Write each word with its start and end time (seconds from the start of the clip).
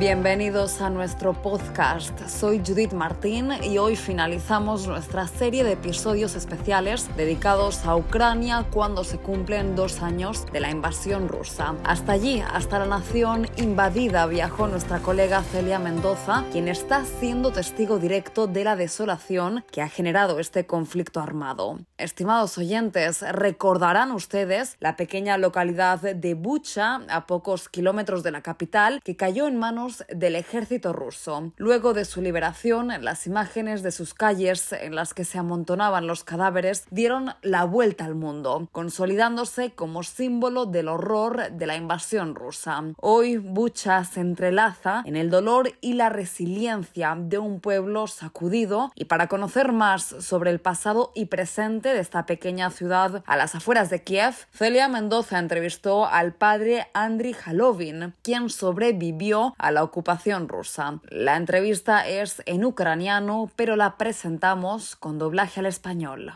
Bienvenidos 0.00 0.80
a 0.80 0.88
nuestro 0.88 1.34
podcast. 1.34 2.18
Soy 2.26 2.62
Judith 2.66 2.94
Martín 2.94 3.50
y 3.62 3.76
hoy 3.76 3.96
finalizamos 3.96 4.86
nuestra 4.86 5.26
serie 5.28 5.62
de 5.62 5.72
episodios 5.72 6.36
especiales 6.36 7.14
dedicados 7.18 7.84
a 7.84 7.94
Ucrania 7.96 8.64
cuando 8.70 9.04
se 9.04 9.18
cumplen 9.18 9.76
dos 9.76 10.00
años 10.00 10.46
de 10.54 10.60
la 10.60 10.70
invasión 10.70 11.28
rusa. 11.28 11.74
Hasta 11.84 12.12
allí, 12.12 12.40
hasta 12.40 12.78
la 12.78 12.86
nación 12.86 13.46
invadida, 13.58 14.24
viajó 14.24 14.68
nuestra 14.68 15.00
colega 15.00 15.42
Celia 15.42 15.78
Mendoza, 15.78 16.46
quien 16.50 16.68
está 16.68 17.04
siendo 17.04 17.52
testigo 17.52 17.98
directo 17.98 18.46
de 18.46 18.64
la 18.64 18.76
desolación 18.76 19.66
que 19.70 19.82
ha 19.82 19.88
generado 19.90 20.40
este 20.40 20.64
conflicto 20.64 21.20
armado. 21.20 21.78
Estimados 21.98 22.56
oyentes, 22.56 23.20
recordarán 23.20 24.12
ustedes 24.12 24.78
la 24.80 24.96
pequeña 24.96 25.36
localidad 25.36 26.00
de 26.00 26.32
Bucha, 26.32 27.02
a 27.10 27.26
pocos 27.26 27.68
kilómetros 27.68 28.22
de 28.22 28.30
la 28.30 28.40
capital, 28.40 29.02
que 29.04 29.14
cayó 29.14 29.46
en 29.46 29.58
manos 29.58 29.89
del 30.08 30.36
ejército 30.36 30.92
ruso. 30.92 31.52
Luego 31.56 31.94
de 31.94 32.04
su 32.04 32.22
liberación, 32.22 32.92
las 33.00 33.26
imágenes 33.26 33.82
de 33.82 33.92
sus 33.92 34.14
calles 34.14 34.72
en 34.72 34.94
las 34.94 35.14
que 35.14 35.24
se 35.24 35.38
amontonaban 35.38 36.06
los 36.06 36.24
cadáveres 36.24 36.84
dieron 36.90 37.34
la 37.42 37.64
vuelta 37.64 38.04
al 38.04 38.14
mundo, 38.14 38.68
consolidándose 38.72 39.72
como 39.72 40.02
símbolo 40.02 40.66
del 40.66 40.88
horror 40.88 41.50
de 41.52 41.66
la 41.66 41.76
invasión 41.76 42.34
rusa. 42.34 42.82
Hoy 42.96 43.36
Bucha 43.36 44.04
se 44.04 44.20
entrelaza 44.20 45.02
en 45.04 45.16
el 45.16 45.30
dolor 45.30 45.72
y 45.80 45.94
la 45.94 46.08
resiliencia 46.08 47.16
de 47.18 47.38
un 47.38 47.60
pueblo 47.60 48.06
sacudido 48.06 48.92
y 48.94 49.06
para 49.06 49.28
conocer 49.28 49.72
más 49.72 50.04
sobre 50.20 50.50
el 50.50 50.60
pasado 50.60 51.12
y 51.14 51.26
presente 51.26 51.92
de 51.92 52.00
esta 52.00 52.26
pequeña 52.26 52.70
ciudad 52.70 53.22
a 53.26 53.36
las 53.36 53.54
afueras 53.54 53.90
de 53.90 54.02
Kiev, 54.02 54.34
Celia 54.52 54.88
Mendoza 54.88 55.38
entrevistó 55.38 56.06
al 56.06 56.34
padre 56.34 56.88
Andriy 56.94 57.36
Halovin, 57.44 58.14
quien 58.22 58.50
sobrevivió 58.50 59.54
a 59.58 59.70
la 59.70 59.79
ocupación 59.82 60.48
rusa. 60.48 61.00
La 61.08 61.36
entrevista 61.36 62.06
es 62.06 62.42
en 62.46 62.64
ucraniano, 62.64 63.50
pero 63.56 63.76
la 63.76 63.96
presentamos 63.96 64.96
con 64.96 65.18
doblaje 65.18 65.60
al 65.60 65.66
español. 65.66 66.34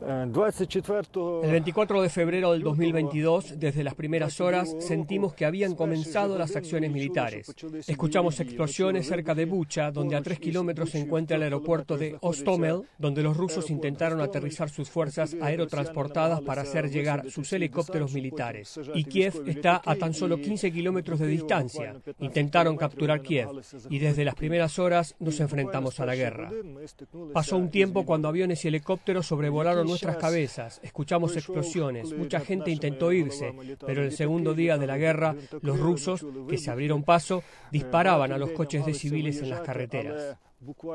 El 0.00 1.50
24 1.50 2.02
de 2.02 2.08
febrero 2.08 2.52
del 2.52 2.62
2022, 2.62 3.58
desde 3.58 3.82
las 3.82 3.94
primeras 3.94 4.40
horas, 4.40 4.74
sentimos 4.80 5.34
que 5.34 5.44
habían 5.44 5.74
comenzado 5.74 6.38
las 6.38 6.54
acciones 6.56 6.92
militares. 6.92 7.54
Escuchamos 7.86 8.38
explosiones 8.40 9.08
cerca 9.08 9.34
de 9.34 9.44
Bucha, 9.44 9.90
donde 9.90 10.16
a 10.16 10.22
tres 10.22 10.38
kilómetros 10.38 10.90
se 10.90 11.00
encuentra 11.00 11.36
el 11.36 11.42
aeropuerto 11.42 11.96
de 11.96 12.16
Ostomel, 12.20 12.82
donde 12.98 13.22
los 13.22 13.36
rusos 13.36 13.70
intentaron 13.70 14.20
aterrizar 14.20 14.70
sus 14.70 14.88
fuerzas 14.88 15.36
aerotransportadas 15.40 16.40
para 16.42 16.62
hacer 16.62 16.90
llegar 16.90 17.30
sus 17.30 17.52
helicópteros 17.52 18.12
militares. 18.12 18.78
Y 18.94 19.04
Kiev 19.04 19.42
está 19.46 19.82
a 19.84 19.96
tan 19.96 20.14
solo 20.14 20.40
15 20.40 20.72
kilómetros 20.72 21.18
de 21.18 21.26
distancia. 21.26 21.96
Intentaron 22.20 22.76
capturar 22.76 23.22
Kiev 23.22 23.48
y 23.90 23.98
desde 23.98 24.24
las 24.24 24.34
primeras 24.34 24.78
horas 24.78 25.16
nos 25.18 25.40
enfrentamos 25.40 25.98
a 26.00 26.06
la 26.06 26.14
guerra. 26.14 26.52
Pasó 27.32 27.56
un 27.56 27.70
tiempo 27.70 28.04
cuando 28.04 28.28
aviones 28.28 28.64
y 28.64 28.68
helicópteros 28.68 29.26
sobrevolaron 29.26 29.87
nuestras 29.88 30.16
cabezas, 30.16 30.80
escuchamos 30.82 31.36
explosiones, 31.36 32.12
mucha 32.12 32.40
gente 32.40 32.70
intentó 32.70 33.12
irse, 33.12 33.52
pero 33.84 34.02
el 34.02 34.12
segundo 34.12 34.54
día 34.54 34.78
de 34.78 34.86
la 34.86 34.98
guerra, 34.98 35.34
los 35.62 35.78
rusos, 35.78 36.24
que 36.48 36.58
se 36.58 36.70
abrieron 36.70 37.02
paso, 37.02 37.42
disparaban 37.72 38.32
a 38.32 38.38
los 38.38 38.50
coches 38.50 38.86
de 38.86 38.94
civiles 38.94 39.40
en 39.42 39.50
las 39.50 39.60
carreteras. 39.60 40.38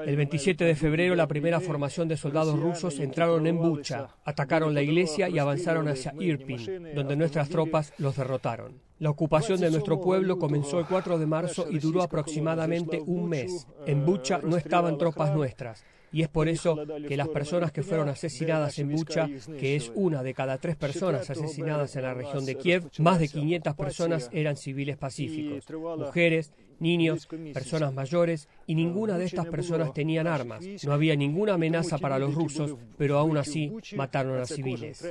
El 0.05 0.17
27 0.17 0.65
de 0.65 0.75
febrero, 0.75 1.15
la 1.15 1.27
primera 1.27 1.61
formación 1.61 2.09
de 2.09 2.17
soldados 2.17 2.59
rusos 2.59 2.99
entraron 2.99 3.47
en 3.47 3.57
Bucha, 3.57 4.09
atacaron 4.25 4.73
la 4.73 4.81
iglesia 4.81 5.29
y 5.29 5.39
avanzaron 5.39 5.87
hacia 5.87 6.13
Irpin, 6.19 6.93
donde 6.93 7.15
nuestras 7.15 7.47
tropas 7.47 7.93
los 7.97 8.17
derrotaron. 8.17 8.81
La 8.99 9.09
ocupación 9.09 9.59
de 9.59 9.71
nuestro 9.71 10.01
pueblo 10.01 10.37
comenzó 10.37 10.79
el 10.79 10.85
4 10.85 11.17
de 11.17 11.25
marzo 11.25 11.67
y 11.69 11.79
duró 11.79 12.03
aproximadamente 12.03 13.01
un 13.05 13.29
mes. 13.29 13.67
En 13.85 14.05
Bucha 14.05 14.39
no 14.43 14.57
estaban 14.57 14.97
tropas 14.97 15.33
nuestras. 15.33 15.83
Y 16.13 16.21
es 16.21 16.29
por 16.29 16.47
eso 16.47 16.77
que 17.07 17.17
las 17.17 17.27
personas 17.27 17.71
que 17.71 17.81
fueron 17.81 18.07
asesinadas 18.07 18.77
en 18.77 18.91
Bucha, 18.91 19.27
que 19.59 19.75
es 19.75 19.91
una 19.95 20.21
de 20.21 20.33
cada 20.33 20.59
tres 20.59 20.75
personas 20.75 21.27
asesinadas 21.29 21.95
en 21.95 22.03
la 22.03 22.13
región 22.13 22.45
de 22.45 22.55
Kiev, 22.55 22.89
más 22.99 23.19
de 23.19 23.27
500 23.27 23.75
personas 23.75 24.29
eran 24.31 24.55
civiles 24.55 24.95
pacíficos, 24.95 25.65
mujeres, 25.97 26.53
niños, 26.79 27.27
personas 27.51 27.93
mayores, 27.93 28.47
y 28.67 28.75
ninguna 28.75 29.17
de 29.17 29.25
estas 29.25 29.47
personas 29.47 29.91
tenían 29.93 30.27
armas. 30.27 30.63
No 30.83 30.93
había 30.93 31.15
ninguna 31.15 31.55
amenaza 31.55 31.97
para 31.97 32.19
los 32.19 32.35
rusos, 32.35 32.75
pero 32.95 33.17
aún 33.17 33.37
así 33.37 33.73
mataron 33.95 34.39
a 34.39 34.45
civiles. 34.45 35.03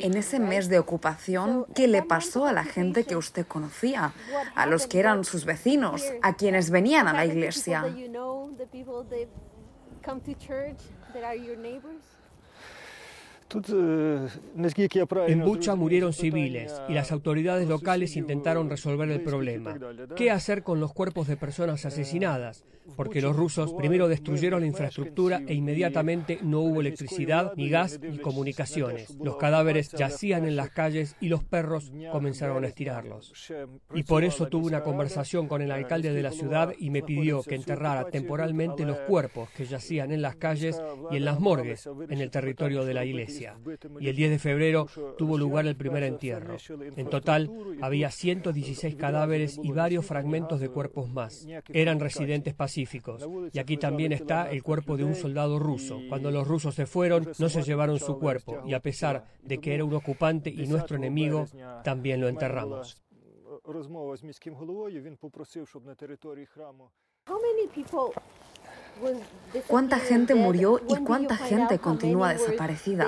En 0.00 0.14
ese 0.16 0.38
mes 0.38 0.68
de 0.68 0.78
ocupación, 0.78 1.66
¿qué 1.74 1.88
le 1.88 2.02
pasó 2.02 2.46
a 2.46 2.52
la 2.52 2.64
gente 2.64 3.04
que 3.04 3.16
usted 3.16 3.46
conocía? 3.46 4.12
A 4.54 4.66
los 4.66 4.86
que 4.86 5.00
eran 5.00 5.24
sus 5.24 5.44
vecinos, 5.44 6.04
a 6.22 6.34
quienes 6.34 6.70
venían 6.70 7.08
a 7.08 7.12
la 7.12 7.24
iglesia. 7.24 7.84
En 15.26 15.42
Bucha 15.42 15.74
murieron 15.74 16.12
civiles 16.12 16.74
y 16.88 16.92
las 16.92 17.12
autoridades 17.12 17.66
locales 17.66 18.16
intentaron 18.16 18.68
resolver 18.68 19.10
el 19.10 19.22
problema. 19.22 19.78
¿Qué 20.16 20.30
hacer 20.30 20.62
con 20.62 20.80
los 20.80 20.92
cuerpos 20.92 21.28
de 21.28 21.36
personas 21.36 21.86
asesinadas? 21.86 22.64
Porque 22.96 23.20
los 23.20 23.36
rusos 23.36 23.74
primero 23.74 24.08
destruyeron 24.08 24.62
la 24.62 24.66
infraestructura 24.66 25.42
e 25.46 25.54
inmediatamente 25.54 26.38
no 26.42 26.60
hubo 26.60 26.80
electricidad, 26.80 27.52
ni 27.54 27.68
gas, 27.68 28.00
ni 28.00 28.18
comunicaciones. 28.18 29.14
Los 29.22 29.36
cadáveres 29.36 29.92
yacían 29.92 30.46
en 30.46 30.56
las 30.56 30.70
calles 30.70 31.14
y 31.20 31.28
los 31.28 31.44
perros 31.44 31.92
comenzaron 32.10 32.64
a 32.64 32.68
estirarlos. 32.68 33.52
Y 33.94 34.04
por 34.04 34.24
eso 34.24 34.48
tuve 34.48 34.66
una 34.66 34.82
conversación 34.82 35.48
con 35.48 35.60
el 35.60 35.70
alcalde 35.70 36.12
de 36.12 36.22
la 36.22 36.32
ciudad 36.32 36.74
y 36.78 36.90
me 36.90 37.02
pidió 37.02 37.42
que 37.42 37.54
enterrara 37.54 38.08
temporalmente 38.10 38.84
los 38.84 38.98
cuerpos 39.00 39.50
que 39.50 39.66
yacían 39.66 40.12
en 40.12 40.22
las 40.22 40.36
calles 40.36 40.80
y 41.10 41.16
en 41.16 41.24
las 41.26 41.40
morgues 41.40 41.88
en 42.08 42.20
el 42.20 42.30
territorio 42.30 42.84
de 42.84 42.94
la 42.94 43.04
iglesia 43.04 43.37
y 44.00 44.08
el 44.08 44.16
10 44.16 44.30
de 44.30 44.38
febrero 44.38 44.86
tuvo 45.16 45.38
lugar 45.38 45.66
el 45.66 45.76
primer 45.76 46.02
entierro. 46.02 46.56
En 46.96 47.08
total 47.08 47.50
había 47.80 48.10
116 48.10 48.96
cadáveres 48.96 49.58
y 49.62 49.72
varios 49.72 50.06
fragmentos 50.06 50.60
de 50.60 50.68
cuerpos 50.68 51.10
más. 51.10 51.46
Eran 51.68 52.00
residentes 52.00 52.54
pacíficos. 52.54 53.26
Y 53.52 53.58
aquí 53.58 53.76
también 53.76 54.12
está 54.12 54.50
el 54.50 54.62
cuerpo 54.62 54.96
de 54.96 55.04
un 55.04 55.14
soldado 55.14 55.58
ruso. 55.58 56.00
Cuando 56.08 56.30
los 56.30 56.46
rusos 56.46 56.74
se 56.74 56.86
fueron, 56.86 57.28
no 57.38 57.48
se 57.48 57.62
llevaron 57.62 57.98
su 57.98 58.18
cuerpo 58.18 58.62
y 58.66 58.74
a 58.74 58.80
pesar 58.80 59.24
de 59.42 59.58
que 59.58 59.74
era 59.74 59.84
un 59.84 59.94
ocupante 59.94 60.50
y 60.50 60.66
nuestro 60.66 60.96
enemigo, 60.96 61.46
también 61.84 62.20
lo 62.20 62.28
enterramos. 62.28 63.02
¿Cuánta 69.66 69.98
gente 69.98 70.34
murió 70.34 70.80
y 70.88 70.96
cuánta 70.96 71.36
gente 71.36 71.78
continúa 71.78 72.32
desaparecida? 72.32 73.06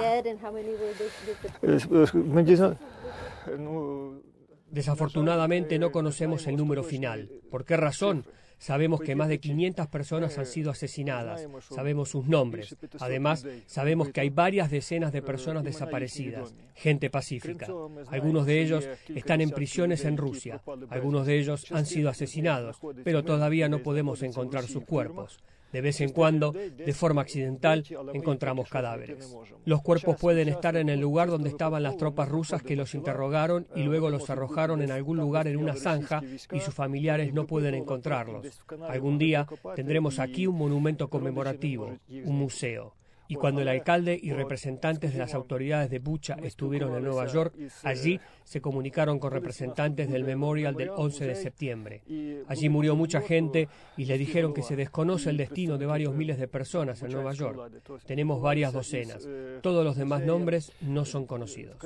Desafortunadamente 4.70 5.78
no 5.78 5.90
conocemos 5.90 6.46
el 6.46 6.56
número 6.56 6.82
final. 6.82 7.28
¿Por 7.50 7.64
qué 7.64 7.76
razón? 7.76 8.24
Sabemos 8.60 9.00
que 9.00 9.16
más 9.16 9.28
de 9.28 9.40
500 9.40 9.86
personas 9.86 10.36
han 10.36 10.44
sido 10.44 10.70
asesinadas. 10.70 11.48
Sabemos 11.70 12.10
sus 12.10 12.26
nombres. 12.26 12.76
Además, 13.00 13.46
sabemos 13.66 14.10
que 14.10 14.20
hay 14.20 14.28
varias 14.28 14.70
decenas 14.70 15.12
de 15.12 15.22
personas 15.22 15.64
desaparecidas, 15.64 16.54
gente 16.74 17.08
pacífica. 17.08 17.66
Algunos 18.08 18.44
de 18.44 18.60
ellos 18.60 18.86
están 19.14 19.40
en 19.40 19.50
prisiones 19.50 20.04
en 20.04 20.18
Rusia. 20.18 20.60
Algunos 20.90 21.26
de 21.26 21.38
ellos 21.38 21.72
han 21.72 21.86
sido 21.86 22.10
asesinados, 22.10 22.78
pero 23.02 23.24
todavía 23.24 23.70
no 23.70 23.82
podemos 23.82 24.22
encontrar 24.22 24.64
sus 24.64 24.84
cuerpos. 24.84 25.40
De 25.72 25.80
vez 25.80 26.00
en 26.00 26.10
cuando, 26.10 26.52
de 26.52 26.92
forma 26.92 27.22
accidental, 27.22 27.84
encontramos 28.12 28.68
cadáveres. 28.68 29.36
Los 29.64 29.82
cuerpos 29.82 30.16
pueden 30.20 30.48
estar 30.48 30.76
en 30.76 30.88
el 30.88 31.00
lugar 31.00 31.28
donde 31.28 31.48
estaban 31.48 31.82
las 31.82 31.96
tropas 31.96 32.28
rusas 32.28 32.62
que 32.62 32.76
los 32.76 32.94
interrogaron 32.94 33.66
y 33.74 33.82
luego 33.82 34.10
los 34.10 34.28
arrojaron 34.30 34.82
en 34.82 34.90
algún 34.90 35.18
lugar 35.18 35.46
en 35.46 35.56
una 35.56 35.74
zanja 35.74 36.22
y 36.52 36.60
sus 36.60 36.74
familiares 36.74 37.32
no 37.32 37.46
pueden 37.46 37.74
encontrarlos. 37.74 38.62
Algún 38.88 39.18
día 39.18 39.46
tendremos 39.76 40.18
aquí 40.18 40.46
un 40.46 40.56
monumento 40.58 41.08
conmemorativo, 41.08 41.98
un 42.08 42.38
museo. 42.38 42.94
Y 43.30 43.36
cuando 43.36 43.60
el 43.60 43.68
alcalde 43.68 44.18
y 44.20 44.32
representantes 44.32 45.12
de 45.12 45.20
las 45.20 45.34
autoridades 45.34 45.88
de 45.88 46.00
Bucha 46.00 46.34
estuvieron 46.42 46.96
en 46.96 47.04
Nueva 47.04 47.28
York, 47.28 47.54
allí 47.84 48.18
se 48.42 48.60
comunicaron 48.60 49.20
con 49.20 49.30
representantes 49.30 50.10
del 50.10 50.24
Memorial 50.24 50.74
del 50.74 50.90
11 50.90 51.26
de 51.28 51.34
septiembre. 51.36 52.02
Allí 52.48 52.68
murió 52.68 52.96
mucha 52.96 53.20
gente 53.20 53.68
y 53.96 54.06
le 54.06 54.18
dijeron 54.18 54.52
que 54.52 54.62
se 54.62 54.74
desconoce 54.74 55.30
el 55.30 55.36
destino 55.36 55.78
de 55.78 55.86
varios 55.86 56.12
miles 56.12 56.40
de 56.40 56.48
personas 56.48 57.04
en 57.04 57.12
Nueva 57.12 57.32
York. 57.32 57.70
Tenemos 58.04 58.42
varias 58.42 58.72
docenas. 58.72 59.28
Todos 59.62 59.84
los 59.84 59.94
demás 59.94 60.24
nombres 60.24 60.72
no 60.80 61.04
son 61.04 61.24
conocidos. 61.24 61.76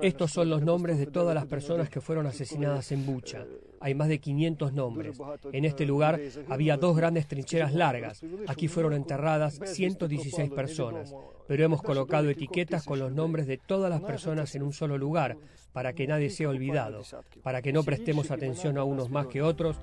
Estos 0.00 0.30
son 0.30 0.48
los 0.48 0.62
nombres 0.62 0.96
de 0.96 1.08
todas 1.08 1.34
las 1.34 1.44
personas 1.44 1.90
que 1.90 2.00
fueron 2.00 2.26
asesinadas 2.26 2.90
en 2.90 3.04
Bucha. 3.04 3.44
Hay 3.86 3.94
más 3.94 4.08
de 4.08 4.18
500 4.18 4.72
nombres. 4.72 5.16
En 5.52 5.64
este 5.64 5.86
lugar 5.86 6.20
había 6.48 6.76
dos 6.76 6.96
grandes 6.96 7.28
trincheras 7.28 7.72
largas. 7.72 8.20
Aquí 8.48 8.66
fueron 8.66 8.94
enterradas 8.94 9.60
116 9.64 10.50
personas, 10.50 11.14
pero 11.46 11.64
hemos 11.64 11.82
colocado 11.82 12.28
etiquetas 12.28 12.84
con 12.84 12.98
los 12.98 13.12
nombres 13.12 13.46
de 13.46 13.58
todas 13.58 13.88
las 13.88 14.00
personas 14.00 14.52
en 14.56 14.64
un 14.64 14.72
solo 14.72 14.98
lugar 14.98 15.36
para 15.72 15.92
que 15.92 16.08
nadie 16.08 16.30
sea 16.30 16.48
olvidado, 16.48 17.02
para 17.44 17.62
que 17.62 17.72
no 17.72 17.84
prestemos 17.84 18.32
atención 18.32 18.76
a 18.76 18.82
unos 18.82 19.08
más 19.08 19.28
que 19.28 19.42
otros 19.42 19.76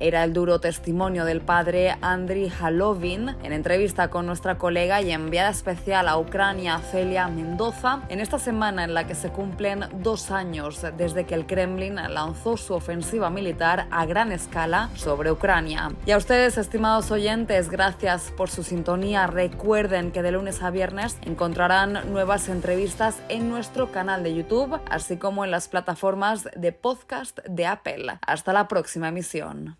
era 0.00 0.24
el 0.24 0.32
duro 0.32 0.60
testimonio 0.60 1.24
del 1.24 1.40
padre 1.40 1.96
Andriy 2.00 2.52
Halovin 2.60 3.36
en 3.42 3.52
entrevista 3.52 4.08
con 4.08 4.26
nuestra 4.26 4.58
colega 4.58 5.02
y 5.02 5.10
enviada 5.10 5.50
especial 5.50 6.08
a 6.08 6.18
Ucrania, 6.18 6.78
Celia 6.78 7.28
Mendoza, 7.28 8.02
en 8.08 8.20
esta 8.20 8.38
semana 8.38 8.84
en 8.84 8.94
la 8.94 9.06
que 9.06 9.14
se 9.14 9.30
cumplen 9.30 9.84
dos 10.02 10.30
años 10.30 10.84
desde 10.96 11.26
que 11.26 11.34
el 11.34 11.46
Kremlin 11.46 11.96
lanzó 11.96 12.56
su 12.56 12.74
ofensiva 12.74 13.30
militar 13.30 13.86
a 13.90 14.06
gran 14.06 14.32
escala 14.32 14.90
sobre 14.94 15.30
Ucrania. 15.30 15.92
Y 16.06 16.12
a 16.12 16.16
ustedes, 16.16 16.58
estimados 16.58 17.10
oyentes, 17.10 17.70
gracias 17.70 18.32
por 18.36 18.50
su 18.50 18.62
sintonía. 18.62 19.26
Recuerden 19.26 20.12
que 20.12 20.22
de 20.22 20.32
lunes 20.32 20.62
a 20.62 20.70
viernes 20.70 21.18
encontrarán 21.22 22.10
nuevas 22.12 22.48
entrevistas 22.48 23.20
en 23.28 23.48
nuestro 23.48 23.92
canal 23.92 24.22
de 24.22 24.34
YouTube, 24.34 24.80
así 24.90 25.16
como 25.16 25.44
en 25.44 25.50
las 25.50 25.68
plataformas 25.68 26.48
de 26.56 26.72
podcast 26.72 27.38
de 27.46 27.66
Apple. 27.66 28.18
Hasta 28.26 28.52
la 28.52 28.68
próxima 28.68 29.08
emisión. 29.08 29.76